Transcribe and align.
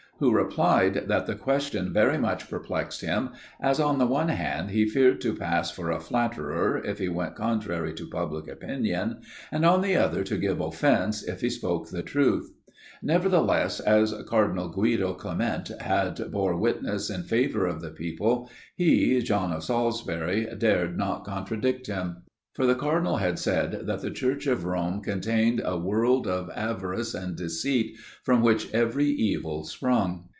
Who 0.21 0.31
replied, 0.35 1.05
that 1.07 1.25
the 1.25 1.33
question 1.33 1.91
very 1.91 2.19
much 2.19 2.47
perplexed 2.47 3.01
him, 3.01 3.29
as, 3.59 3.79
on 3.79 3.97
the 3.97 4.05
one 4.05 4.27
hand, 4.29 4.69
he 4.69 4.85
feared 4.87 5.19
to 5.21 5.33
pass 5.33 5.71
for 5.71 5.89
a 5.89 5.99
flatterer, 5.99 6.77
if 6.85 6.99
he 6.99 7.09
went 7.09 7.33
contrary 7.35 7.91
to 7.95 8.05
public 8.07 8.47
opinion, 8.47 9.21
and 9.51 9.65
on 9.65 9.81
the 9.81 9.95
other, 9.95 10.23
to 10.25 10.37
give 10.37 10.61
offence, 10.61 11.23
if 11.23 11.41
he 11.41 11.49
spoke 11.49 11.89
the 11.89 12.03
truth. 12.03 12.53
Nevertheless, 13.01 13.79
as 13.79 14.13
cardinal 14.29 14.69
Guido 14.69 15.15
Clement 15.15 15.69
had 15.81 16.29
bore 16.31 16.55
witness 16.55 17.09
in 17.09 17.23
favour 17.23 17.65
of 17.65 17.81
the 17.81 17.89
people, 17.89 18.47
he, 18.75 19.21
John 19.23 19.51
of 19.51 19.63
Salisbury, 19.63 20.47
dared 20.55 20.99
not 20.99 21.25
contradict 21.25 21.87
him. 21.87 22.17
For 22.53 22.65
the 22.65 22.75
cardinal 22.75 23.15
had 23.15 23.39
said 23.39 23.87
that 23.87 24.01
the 24.01 24.11
Church 24.11 24.45
of 24.45 24.65
Rome 24.65 25.01
contained 25.01 25.61
a 25.63 25.77
world 25.79 26.27
of 26.27 26.49
avarice 26.53 27.13
and 27.13 27.33
deceit, 27.37 27.95
from 28.23 28.41
which 28.41 28.69
every 28.73 29.05
evil 29.07 29.63
sprung. 29.63 30.25